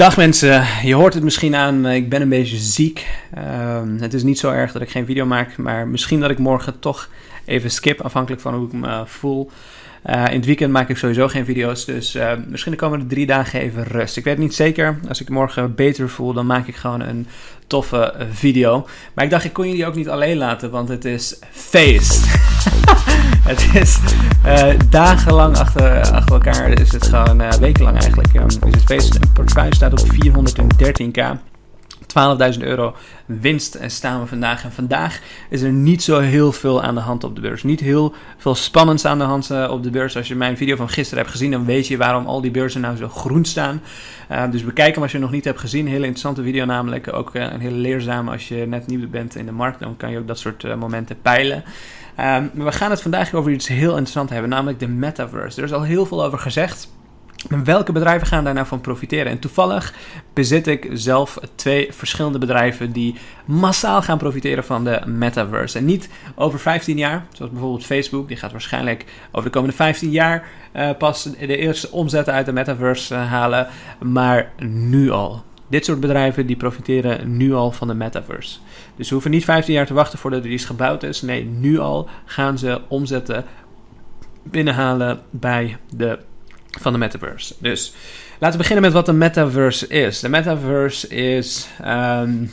[0.00, 3.06] Dag mensen, je hoort het misschien aan, ik ben een beetje ziek.
[3.34, 6.38] Ehm, het is niet zo erg dat ik geen video maak, maar misschien dat ik
[6.38, 7.08] morgen toch
[7.44, 9.50] even skip, afhankelijk van hoe ik me voel.
[10.06, 13.26] Uh, in het weekend maak ik sowieso geen video's, dus uh, misschien de komende drie
[13.26, 14.16] dagen even rust.
[14.16, 17.26] Ik weet niet zeker, als ik morgen beter voel, dan maak ik gewoon een
[17.66, 18.86] toffe video.
[19.14, 22.26] Maar ik dacht, ik kon jullie ook niet alleen laten, want het is feest.
[23.50, 23.98] het is
[24.88, 25.98] dagenlang achter,
[26.30, 28.34] elkaar, is het gewoon wekenlang eigenlijk.
[28.34, 29.18] Um, is het feest,
[29.70, 31.49] staat op 413k.
[32.54, 32.94] 12.000 euro
[33.26, 34.64] winst staan we vandaag.
[34.64, 37.62] En vandaag is er niet zo heel veel aan de hand op de beurs.
[37.62, 40.16] Niet heel veel spannends aan de hand uh, op de beurs.
[40.16, 42.80] Als je mijn video van gisteren hebt gezien, dan weet je waarom al die beurzen
[42.80, 43.82] nou zo groen staan.
[44.30, 45.86] Uh, dus bekijk hem als je nog niet hebt gezien.
[45.86, 47.12] Hele interessante video namelijk.
[47.12, 49.80] Ook uh, een hele leerzame als je net nieuw bent in de markt.
[49.80, 51.64] Dan kan je ook dat soort momenten peilen.
[52.16, 55.58] maar we gaan het vandaag over iets heel interessants hebben, namelijk de metaverse.
[55.58, 56.88] Er is al heel veel over gezegd.
[57.48, 59.32] Welke bedrijven gaan daar nou van profiteren?
[59.32, 59.94] En toevallig
[60.32, 65.78] bezit ik zelf twee verschillende bedrijven die massaal gaan profiteren van de metaverse.
[65.78, 68.28] En niet over 15 jaar, zoals bijvoorbeeld Facebook.
[68.28, 72.52] Die gaat waarschijnlijk over de komende 15 jaar uh, pas de eerste omzetten uit de
[72.52, 73.66] metaverse uh, halen.
[74.00, 75.42] Maar nu al.
[75.68, 78.58] Dit soort bedrijven die profiteren nu al van de metaverse.
[78.96, 81.22] Dus we hoeven niet 15 jaar te wachten voordat er iets gebouwd is.
[81.22, 83.44] Nee, nu al gaan ze omzetten
[84.42, 86.18] binnenhalen bij de
[86.78, 87.54] van de metaverse.
[87.58, 87.92] Dus
[88.32, 90.20] laten we beginnen met wat de metaverse is.
[90.20, 91.68] De metaverse is.
[91.80, 92.52] Um,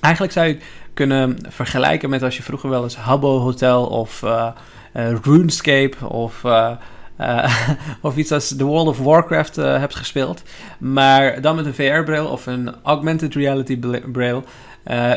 [0.00, 0.58] eigenlijk zou je
[0.94, 4.48] kunnen vergelijken met als je vroeger wel eens Habbo Hotel of uh,
[4.96, 6.42] uh, RuneScape of.
[6.44, 6.72] Uh,
[8.00, 10.42] of iets als The World of Warcraft hebt gespeeld.
[10.78, 13.78] Maar dan met een VR-bril of een augmented reality
[14.12, 14.44] bril.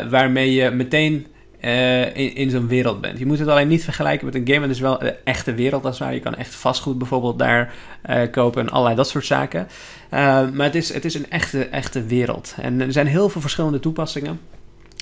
[0.10, 1.28] waarmee je meteen
[1.62, 3.20] uh, in, in zo'n wereld bent.
[3.20, 4.62] Je moet het alleen niet vergelijken met een game.
[4.62, 6.14] Het is wel een echte wereld als ware.
[6.14, 7.74] Je kan echt vastgoed bijvoorbeeld daar
[8.10, 9.68] uh, kopen en allerlei dat soort zaken.
[10.14, 12.56] Uh, maar het is, het is een echte, echte wereld.
[12.62, 14.40] En er zijn heel veel verschillende toepassingen.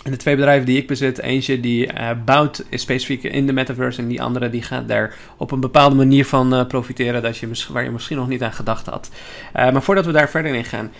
[0.03, 4.01] En de twee bedrijven die ik bezit, eentje die uh, bouwt specifiek in de metaverse
[4.01, 7.83] en die andere die gaat daar op een bepaalde manier van profiteren dat je, waar
[7.83, 9.09] je misschien nog niet aan gedacht had.
[9.53, 10.91] Maar voordat we daar verder in gaan,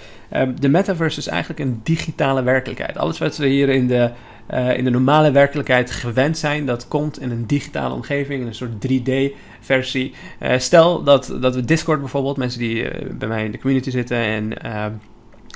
[0.60, 2.98] de metaverse is eigenlijk een digitale werkelijkheid.
[2.98, 4.12] Alles wat we hier in de
[4.54, 6.66] uh, in de normale werkelijkheid gewend zijn.
[6.66, 10.14] Dat komt in een digitale omgeving, in een soort 3D-versie.
[10.40, 13.60] Uh, eh, stel dat, dat we Discord bijvoorbeeld, mensen die uh, bij mij in de
[13.60, 14.54] community zitten en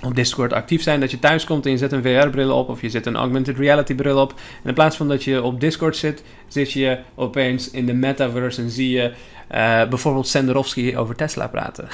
[0.05, 2.81] op Discord actief zijn, dat je thuis komt en je zet een VR-bril op of
[2.81, 4.31] je zet een augmented reality bril op.
[4.31, 8.61] En in plaats van dat je op Discord zit, zit je opeens in de metaverse
[8.61, 11.87] en zie je uh, bijvoorbeeld Senderovski over Tesla praten.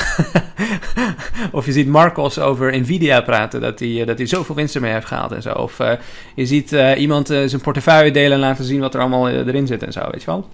[1.52, 5.06] of je ziet Marcos over Nvidia praten, dat hij, dat hij zoveel winst ermee heeft
[5.06, 5.53] gehaald en zo.
[5.53, 5.92] Of uh,
[6.36, 9.92] je ziet iemand zijn portefeuille delen en laten zien wat er allemaal erin zit en
[9.92, 10.50] zo, weet je wel.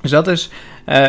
[0.00, 0.50] Dus dat is,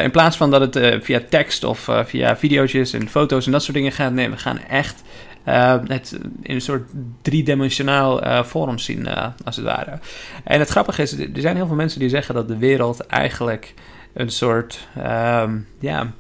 [0.02, 3.78] in plaats van dat het via tekst of via video's en foto's en dat soort
[3.78, 5.04] dingen gaat, nee, we gaan echt
[5.44, 6.90] het in een soort
[7.22, 10.00] driedimensionaal uh, vorm zien, uh, als het ware.
[10.44, 13.74] En het grappige is, er zijn heel veel mensen die zeggen dat de wereld eigenlijk
[14.14, 16.14] een soort, um, ja,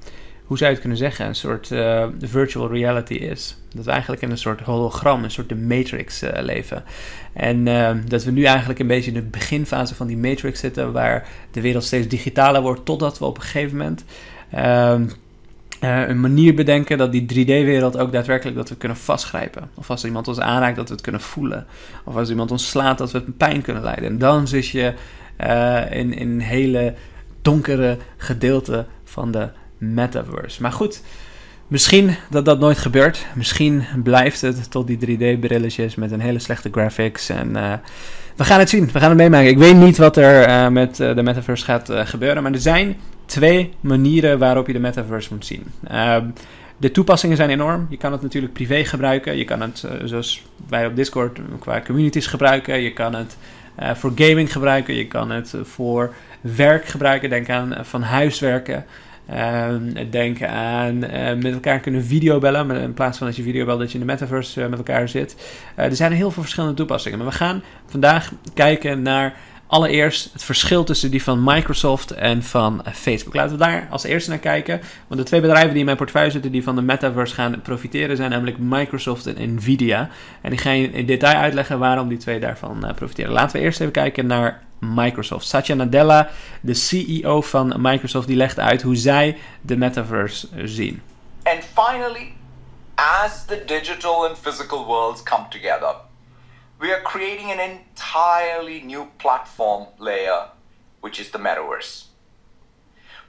[0.45, 3.57] hoe zou je het kunnen zeggen, een soort uh, virtual reality is.
[3.75, 6.83] Dat we eigenlijk in een soort hologram, een soort de Matrix uh, leven.
[7.33, 10.91] En uh, dat we nu eigenlijk een beetje in de beginfase van die Matrix zitten,
[10.91, 14.03] waar de wereld steeds digitaler wordt, totdat we op een gegeven moment
[14.49, 15.07] ehm,
[15.83, 19.69] uh, een manier bedenken dat die 3D-wereld ook daadwerkelijk dat we kunnen vastgrijpen.
[19.73, 21.65] Of als iemand ons aanraakt, dat we het kunnen voelen.
[22.03, 24.05] Of als iemand ons slaat, dat we pijn kunnen leiden.
[24.05, 24.93] En dan zit je
[25.43, 26.93] uh, in, in een hele
[27.41, 30.61] donkere gedeelte van de metaverse.
[30.61, 31.01] Maar goed,
[31.67, 33.25] misschien dat dat nooit gebeurt.
[33.35, 37.29] Misschien blijft het tot die 3D-brilletjes met een hele slechte graphics.
[37.29, 37.73] En uh,
[38.35, 38.89] we gaan het zien.
[38.91, 39.49] We gaan het meemaken.
[39.49, 42.43] Ik weet niet wat er met de metaverse gaat gebeuren.
[42.43, 42.97] Maar er zijn
[43.31, 45.63] twee manieren waarop je de metaverse moet zien.
[45.87, 46.25] Ehm,
[46.77, 47.87] de toepassingen zijn enorm.
[47.89, 49.37] Je kan het natuurlijk privé gebruiken.
[49.37, 52.81] Je kan het, zoals wij op Discord, qua communities gebruiken.
[52.81, 53.37] Je kan het
[53.93, 54.93] voor gaming gebruiken.
[54.93, 57.29] Je kan het voor werk gebruiken.
[57.29, 58.85] Denk aan van huiswerken.
[59.33, 59.67] Uh,
[60.09, 60.99] denk aan
[61.39, 62.71] met elkaar kunnen videobellen.
[62.71, 65.35] In plaats van dat je videobelt dat je in de metaverse met elkaar zit.
[65.75, 67.17] er zijn heel veel verschillende toepassingen.
[67.17, 69.33] Maar we gaan vandaag kijken naar
[69.71, 73.33] allereerst het verschil tussen die van Microsoft en van Facebook.
[73.33, 74.81] Laten we daar als eerste naar kijken.
[75.07, 78.17] Want de twee bedrijven die in mijn portefeuille zitten die van de metaverse gaan profiteren
[78.17, 80.09] zijn namelijk Microsoft en Nvidia.
[80.41, 83.31] En ik ga je in detail uitleggen waarom die twee daarvan profiteren.
[83.31, 85.47] Laten we eerst even kijken naar Microsoft.
[85.47, 86.29] Satya Nadella,
[86.61, 91.01] de CEO van Microsoft, die legt uit hoe zij de metaverse zien.
[91.43, 92.33] And finally,
[92.95, 95.95] as the digital and physical worlds come together,
[96.81, 100.47] we are creating an entirely new platform layer,
[100.99, 102.05] which is the metaverse.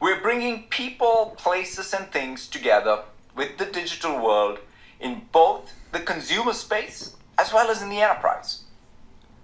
[0.00, 3.02] We're bringing people, places, and things together
[3.36, 4.58] with the digital world
[4.98, 8.62] in both the consumer space as well as in the enterprise.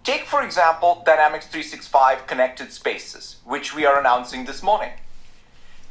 [0.05, 4.93] Take, for example, Dynamics 365 Connected Spaces, which we are announcing this morning.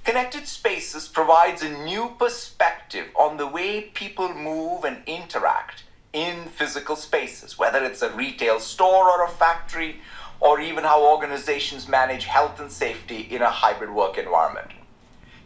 [0.04, 5.84] Connected Spaces provides a new perspective on the way people move and interact
[6.14, 10.02] in physical spaces, whether it's a retail store or a factory,
[10.40, 14.72] or even how organizations manage health and safety in a hybrid work environment.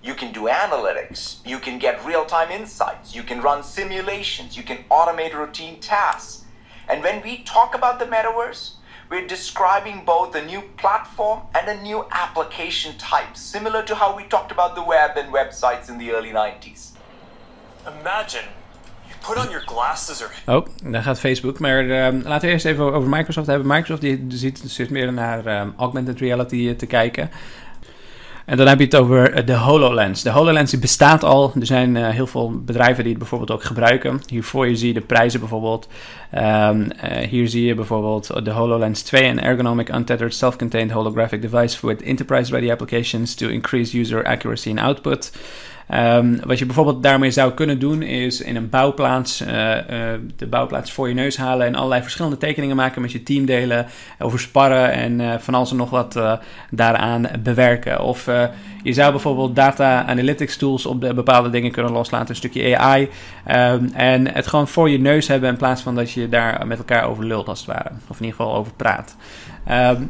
[0.04, 4.64] You can do analytics, you can get real time insights, you can run simulations, you
[4.64, 6.46] can automate routine tasks.
[6.90, 8.74] And when we talk about the metaverse,
[9.10, 14.24] we're describing both a new platform and a new application type, similar to how we
[14.24, 16.92] talked about the web and websites in the early 90s.
[17.86, 18.46] Imagine
[19.28, 20.32] put on your glasses or.
[20.46, 21.60] Oh, daar gaat Facebook.
[21.60, 23.68] Maar uh, laten we eerst even over Microsoft hebben.
[23.68, 27.32] Microsoft die ziet, zit meer naar uh, augmented reality eh, te kijken.
[28.46, 30.22] En dan heb je het over eh, de HoloLens.
[30.22, 31.52] De HoloLens bestaat al.
[31.60, 34.22] Er zijn heel veel bedrijven die het bijvoorbeeld ook gebruiken.
[34.28, 35.88] Hiervoor je zie je de prijzen bijvoorbeeld.
[36.34, 36.70] Uh,
[37.30, 42.72] hier zie je bijvoorbeeld de HoloLens 2, een ergonomic untethered self-contained holographic device with enterprise-ready
[42.72, 45.32] applications to increase user accuracy and output.
[45.94, 49.76] Um, wat je bijvoorbeeld daarmee zou kunnen doen, is in een bouwplaats uh, uh,
[50.36, 53.86] de bouwplaats voor je neus halen en allerlei verschillende tekeningen maken met je team delen,
[54.20, 56.20] over sparren en van alles en nog wat
[56.70, 58.02] daaraan bewerken.
[58.02, 58.30] Of
[58.84, 63.10] je zou bijvoorbeeld data analytics tools op de bepaalde dingen kunnen loslaten, een stukje AI,
[63.52, 66.78] um, en het gewoon voor je neus hebben in plaats van dat je daar met
[66.78, 69.16] elkaar over lult als het ware, of in ieder geval over praat.
[69.70, 70.10] Um,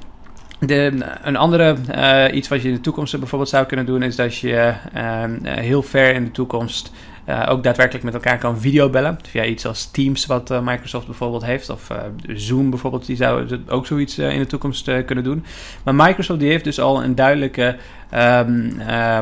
[0.65, 4.15] de, een andere uh, iets wat je in de toekomst bijvoorbeeld zou kunnen doen, is
[4.15, 6.91] dat je uh, heel ver in de toekomst
[7.29, 9.18] uh, ook daadwerkelijk met elkaar kan videobellen.
[9.29, 11.88] Via iets als Teams, wat Microsoft bijvoorbeeld heeft, of
[12.27, 15.45] Zoom bijvoorbeeld, die zou ook zoiets in de toekomst kunnen doen.
[15.83, 17.75] Maar Microsoft die heeft dus al een duidelijke
[18.13, 19.19] uh,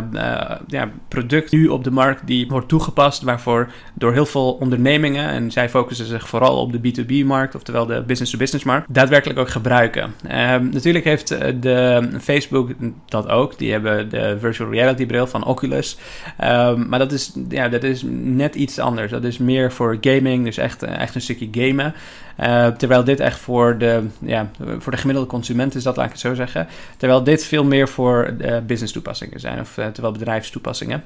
[0.68, 5.52] ja, product nu op de markt die wordt toegepast, waarvoor door heel veel ondernemingen, en
[5.52, 10.14] zij focussen zich vooral op de B2B-markt, oftewel de business-to-business-markt, daadwerkelijk ook gebruiken.
[10.32, 12.70] Um, natuurlijk heeft eh, de Facebook
[13.06, 13.58] dat ook.
[13.58, 15.98] Die hebben de virtual reality bril van Oculus.
[16.44, 19.12] Um, maar dat is, ja, dat is net iets anders.
[19.12, 21.94] Dat is meer voor gaming, dus echt, echt een stukje gamen.
[22.40, 26.12] Uh, terwijl dit echt voor de, ja, voor de gemiddelde consument is, dat laat ik
[26.12, 26.68] het zo zeggen.
[26.98, 31.04] Terwijl dit veel meer voor uh, business toepassingen zijn, of terwijl bedrijfstoepassingen.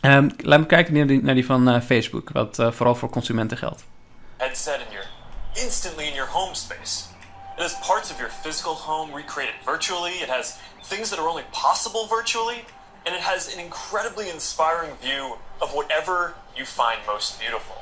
[0.00, 3.84] Um, laten we kijken naar die, naar die van Facebook, wat vooral voor consumenten geldt.
[4.36, 5.06] Headset in your
[5.54, 7.04] instantly in your home space.
[7.56, 10.12] It has parts of your physical home recreated virtually.
[10.22, 10.56] It has
[10.88, 12.64] things that are only possible virtually.
[13.04, 17.76] And it has an incredibly inspiring view of whatever you find most beautiful.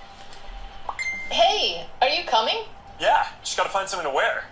[1.31, 2.65] Hey, are you coming?
[2.99, 4.45] Yeah, just gotta find something to wear.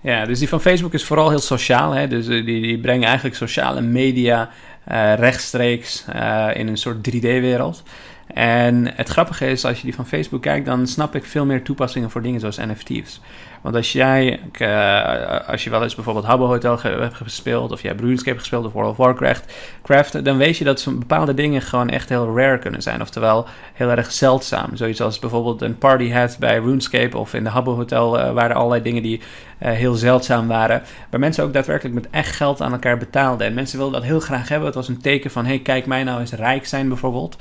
[0.00, 1.90] Ja, dus die van Facebook is vooral heel sociaal.
[1.90, 2.08] Hè?
[2.08, 4.50] Dus die, die brengen eigenlijk sociale media
[4.88, 7.82] uh, rechtstreeks uh, in een soort 3D-wereld.
[8.26, 11.62] En het grappige is, als je die van Facebook kijkt, dan snap ik veel meer
[11.62, 13.20] toepassingen voor dingen zoals NFT's.
[13.64, 17.90] Want als jij, uh, als je wel eens bijvoorbeeld Habbo Hotel hebt gespeeld, of jij
[17.90, 21.88] hebt RuneScape gespeeld of World of Warcraft, Craft, dan weet je dat bepaalde dingen gewoon
[21.88, 23.00] echt heel rare kunnen zijn.
[23.00, 24.76] Oftewel heel erg zeldzaam.
[24.76, 28.56] Zoiets als bijvoorbeeld een party hat bij RuneScape of in de Habbo Hotel uh, waren
[28.56, 29.20] allerlei dingen die
[29.58, 30.82] heel zeldzaam waren.
[31.10, 33.46] Waar mensen ook daadwerkelijk met echt geld aan elkaar betaalden.
[33.46, 34.66] En mensen wilden dat heel graag hebben.
[34.66, 37.36] Het was een teken van, hey, kijk mij nou eens rijk zijn bijvoorbeeld.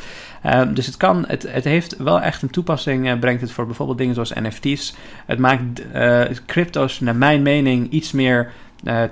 [0.45, 3.65] Um, dus het kan, het, het heeft wel echt een toepassing, uh, brengt het voor
[3.65, 4.95] bijvoorbeeld dingen zoals NFT's.
[5.25, 5.61] Het maakt
[5.95, 8.51] uh, crypto's, naar mijn mening, iets meer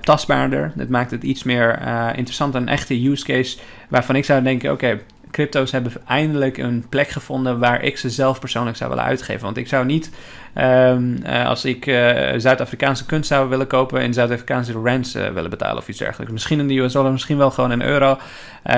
[0.02, 0.72] tastbaarder.
[0.78, 1.82] Het maakt het iets meer
[2.16, 3.58] interessant, een echte use case
[3.90, 5.00] waarvan ik zou denken, oké,
[5.32, 9.44] crypto's hebben eindelijk een plek gevonden waar ik ze zelf persoonlijk zou willen uitgeven.
[9.44, 10.12] Want ik zou niet,
[10.56, 11.96] um, uh, als ik uh,
[12.38, 16.34] Zuid-Afrikaanse kunst zou willen kopen, in Zuid-Afrikaanse rands uh, willen betalen of iets dergelijks.
[16.34, 18.18] Misschien in de US dollar, misschien wel gewoon in euro.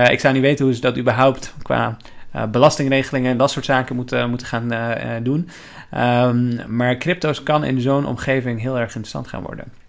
[0.10, 1.98] ik zou niet weten hoe ze dat überhaupt qua
[2.52, 4.72] belastingregelingen en dat soort zaken moeten, moeten gaan
[5.24, 5.50] doen.
[5.98, 9.83] Um, maar crypto's kan in zo'n omgeving heel erg interessant gaan worden.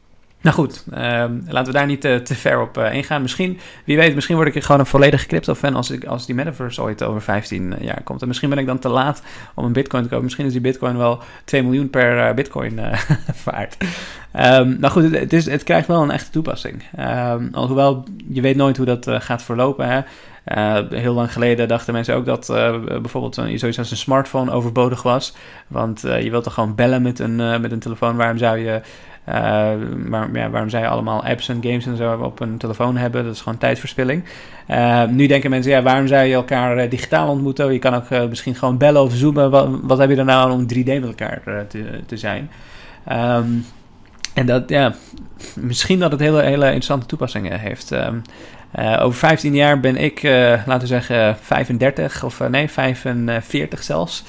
[0.45, 0.99] Nou goed, uh,
[1.47, 3.23] laten we daar niet te, te ver op uh, ingaan.
[3.23, 6.83] Misschien, wie weet, misschien word ik gewoon een volledige crypto-fan als, ik, als die metaverse
[6.83, 8.23] ooit over 15 jaar komt.
[8.23, 9.23] En misschien ben ik dan te laat
[9.55, 10.25] om een bitcoin te kopen.
[10.25, 12.81] Misschien is die bitcoin wel 2 miljoen per uh, bitcoin
[13.45, 13.77] waard.
[14.37, 16.83] Um, nou goed, het, is, het krijgt wel een echte toepassing.
[17.01, 19.89] Um, alhoewel, je weet nooit hoe dat gaat verlopen.
[19.89, 20.01] Hè?
[20.49, 24.51] Uh, heel lang geleden dachten mensen ook dat uh, bijvoorbeeld een, zoiets als een smartphone
[24.51, 25.35] overbodig was.
[25.69, 28.17] Want uh, je wilt toch gewoon bellen met een, met een telefoon.
[28.17, 28.81] Waarom zou je.
[29.27, 29.77] Ja,
[30.51, 33.25] waarom je allemaal apps en games en zo op een telefoon hebben?
[33.25, 34.25] Dat is gewoon tijdverspilling.
[35.09, 37.73] nu denken mensen, ja, waarom zou je elkaar digitaal ontmoeten?
[37.73, 39.51] Je kan ook misschien gewoon bellen of zoomen.
[39.87, 42.51] Wat, heb je er nou aan om 3D met elkaar te, te zijn?
[43.13, 43.65] Um,
[44.35, 44.95] en dat, ja,
[45.55, 47.91] misschien dat het hele, hele interessante toepassingen heeft.
[47.91, 48.23] Um,
[48.79, 50.23] over 15 jaar ben ik,
[50.67, 54.25] laten we zeggen, 35 of nee, 45 zelfs.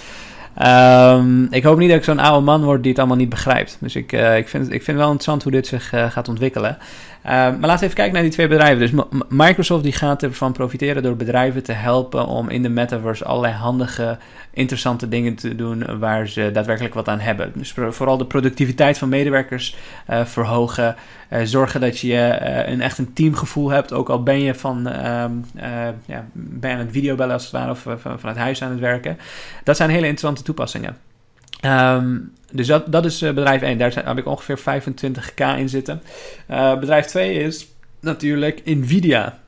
[0.64, 3.78] Um, ik hoop niet dat ik zo'n oude man word die het allemaal niet begrijpt.
[3.80, 6.78] Dus ik, uh, ik, vind, ik vind wel interessant hoe dit zich uh, gaat ontwikkelen.
[7.26, 8.80] Uh, maar laten we even kijken naar die twee bedrijven.
[8.80, 13.54] Dus Microsoft die gaat ervan profiteren door bedrijven te helpen om in de metaverse allerlei
[13.54, 14.18] handige,
[14.54, 17.52] interessante dingen te doen waar ze daadwerkelijk wat aan hebben.
[17.56, 19.76] Dus vooral de productiviteit van medewerkers
[20.10, 20.96] uh, verhogen.
[21.30, 25.32] Uh, zorgen dat je een echt een teamgevoel hebt, ook al ben je van ehm,
[26.06, 28.80] ja, ben aan het videobellen als het ware of van, van het huis aan het
[28.80, 29.18] werken.
[29.64, 30.98] Dat zijn hele interessante toepassingen.
[31.62, 33.78] Um, dus dat, dat is uh, bedrijf 1.
[33.78, 36.02] Daar heb ik ongeveer 25k in zitten.
[36.52, 37.68] Uh, bedrijf 2 is
[38.00, 39.40] natuurlijk Nvidia.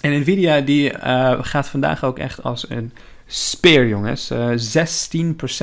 [0.00, 2.92] En Nvidia die uh, gaat vandaag ook echt als een
[3.26, 4.32] speer, jongens.
[4.32, 4.36] 16%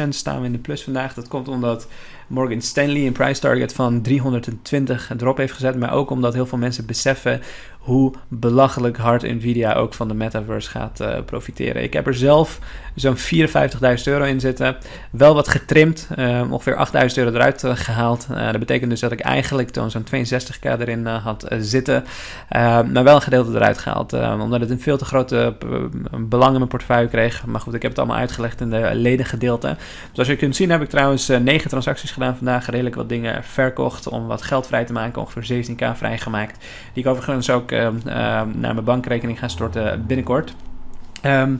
[0.09, 1.13] staan we in de plus vandaag.
[1.13, 1.87] Dat komt omdat
[2.27, 5.75] Morgan Stanley een price target van 320 erop heeft gezet.
[5.75, 7.41] Maar ook omdat heel veel mensen beseffen
[7.81, 11.83] hoe belachelijk hard Nvidia ook van de metaverse gaat uh, profiteren.
[11.83, 12.59] Ik heb er zelf
[12.95, 13.23] zo'n 54.000
[14.03, 14.77] euro in zitten.
[15.11, 18.27] Wel wat getrimd, uh, ongeveer 8.000 euro eruit uh, gehaald.
[18.27, 22.03] dat betekent dus dat ik eigenlijk toen zo'n 62k erin had zitten.
[22.49, 24.13] maar wel een gedeelte eruit gehaald.
[24.13, 25.55] omdat het een veel te grote
[26.17, 27.45] belang in mijn portefeuille kreeg.
[27.45, 29.75] Maar goed, ik heb het allemaal uitgelegd in de ledengedeelte.
[30.11, 32.69] Zoals je kunt zien heb ik trouwens 9 transacties gedaan vandaag.
[32.69, 35.21] Redelijk wat dingen verkocht om wat geld vrij te maken.
[35.21, 36.57] Ongeveer 17k vrijgemaakt.
[36.93, 40.55] Die ik overigens ook Ehm, ehm, naar mijn bankrekening gaan storten binnenkort.
[41.25, 41.59] Um,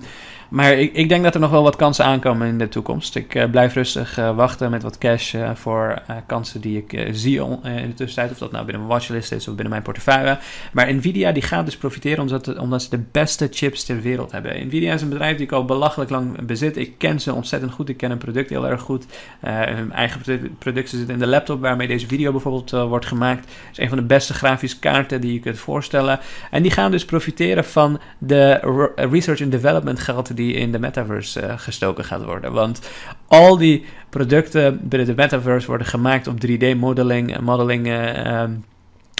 [0.52, 3.16] maar ik, ik, denk dat er nog wel wat kansen aankomen in de toekomst.
[3.16, 7.40] Ik uh, blijf rustig uh, wachten met wat cash uh, voor kansen die ik zie
[7.64, 8.32] in de tussentijd.
[8.32, 10.38] Of dat nou binnen mijn watchlist is of binnen mijn portefeuille.
[10.72, 14.68] Maar Nvidia die gaat dus profiteren omdat, omdat ze de beste chips ter wereld hebben.
[14.68, 16.78] Nvidia is een bedrijf die ik al belachelijk lang bezit.
[16.78, 17.90] Ik ken ze ontzettend goed.
[17.90, 19.06] Ik ken hun product heel erg goed.
[19.40, 20.22] hun eigen
[20.58, 23.46] producten zitten in de laptop waarmee deze video bijvoorbeeld wordt gemaakt.
[23.46, 26.20] Het is een van de beste grafische kaarten die je kunt voorstellen.
[26.52, 28.60] En die gaan dus profiteren van de
[28.96, 32.54] research and development geld die die in de metaverse uh, gestoken gaat worden.
[32.54, 32.90] Want
[33.28, 38.44] al die producten binnen de metaverse worden gemaakt op 3D-modeling, modeling, uh,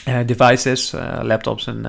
[0.08, 1.86] uh, devices, uh, laptops en,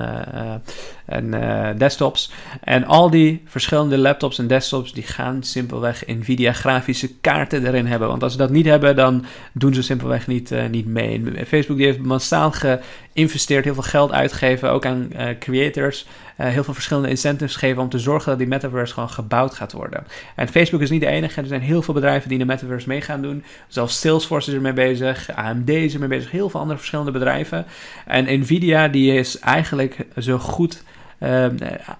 [1.05, 2.31] en desktops.
[2.61, 8.07] En al die verschillende laptops en desktops die gaan simpelweg Nvidia grafische kaarten erin hebben.
[8.07, 11.21] Want als ze dat niet hebben, dan doen ze simpelweg niet, niet mee.
[11.47, 16.05] Facebook die heeft massaal geïnvesteerd, heel veel geld uitgegeven, ook aan creators.
[16.35, 20.07] heel veel verschillende incentives geven om te zorgen dat die metaverse gewoon gebouwd gaat worden.
[20.35, 21.41] En Facebook is niet de enige.
[21.41, 23.43] Er zijn heel veel bedrijven die in de metaverse mee gaan doen.
[23.67, 27.65] Zelfs Salesforce is ermee bezig, AMD is ermee bezig, heel veel andere verschillende bedrijven.
[28.05, 30.83] En Nvidia die is eigenlijk zo goed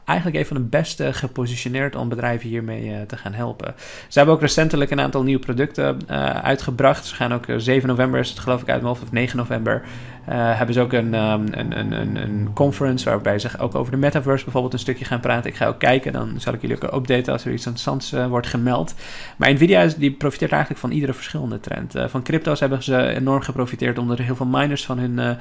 [0.05, 3.73] eigenlijk een van de beste gepositioneerd om bedrijven hiermee uh, te gaan helpen.
[4.07, 7.05] Ze hebben ook recentelijk een aantal nieuwe producten uh, uitgebracht.
[7.05, 9.81] Ze gaan ook 7 november, is het geloof ik uit mijn hoofd, of 9 november,
[10.25, 14.43] hebben ze ook een, um, een, een, een, conference waarbij ze ook over de metaverse
[14.43, 15.49] bijvoorbeeld een stukje gaan praten.
[15.49, 18.47] Ik ga ook kijken, dan zal ik jullie ook updaten als er iets interessants wordt
[18.47, 18.93] gemeld.
[19.37, 21.95] Maar Nvidia is, die profiteert eigenlijk van iedere verschillende trend.
[22.07, 25.37] van crypto's hebben ze enorm geprofiteerd omdat er heel veel miners van hun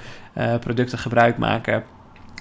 [0.60, 1.84] producten gebruik maken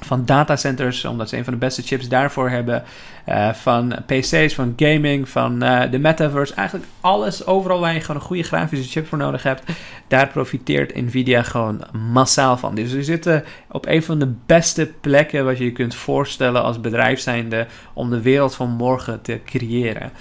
[0.05, 2.83] van datacenters, omdat ze een van de beste chips daarvoor hebben.
[3.29, 6.53] Uh, van PC's, van gaming, van uh, de metaverse.
[6.53, 9.63] Eigenlijk alles, overal waar je gewoon een goede grafische chip voor nodig hebt.
[10.07, 11.81] Daar profiteert Nvidia gewoon
[12.11, 12.75] massaal van.
[12.75, 16.81] Dus we zitten op een van de beste plekken wat je je kunt voorstellen als
[16.81, 20.11] bedrijf zijnde om de wereld van morgen te creëren.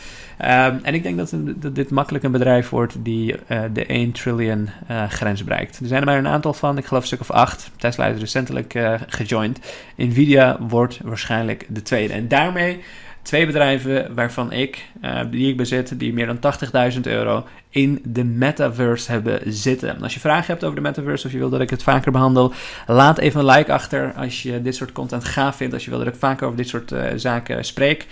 [0.45, 1.35] Um, en ik denk dat,
[1.75, 5.79] dit makkelijk een bedrijf wordt die uh, de 1 trillion uh, grens bereikt.
[5.79, 7.71] Er zijn er maar een aantal van, ik geloof een stuk of acht.
[7.77, 9.59] Tesla is recentelijk uh, gejoind.
[9.97, 12.13] Nvidia wordt waarschijnlijk de tweede.
[12.13, 12.81] En daarmee
[13.23, 14.85] twee bedrijven waarvan ik,
[15.31, 16.55] die ik bezit, die meer dan
[16.95, 20.03] 80.000 euro in de metaverse hebben zitten.
[20.03, 22.53] Als je vragen hebt over de metaverse of je wil dat ik het vaker behandel,
[22.87, 25.75] laat even een like achter als je dit soort content gaaf vindt.
[25.75, 28.07] Als je wil dat ik vaker over dit soort zaken spreek.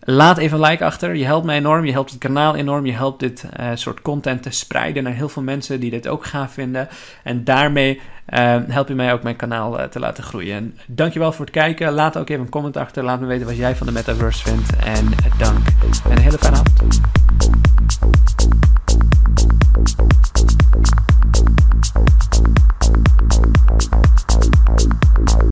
[0.00, 1.14] Laat even een like achter.
[1.14, 1.84] Je helpt mij enorm.
[1.84, 2.86] Je helpt het kanaal enorm.
[2.86, 6.26] Je helpt dit uh, soort content te spreiden naar heel veel mensen die dit ook
[6.26, 6.88] gaaf vinden.
[7.22, 10.56] En daarmee uh, help je mij ook mijn kanaal uh, te laten groeien.
[10.56, 11.92] En dankjewel voor het kijken.
[11.92, 13.04] Laat ook even een comment achter.
[13.04, 14.76] Laat me weten wat jij van de metaverse vindt.
[14.76, 15.66] En dank.
[16.04, 17.19] En een hele fijne avond.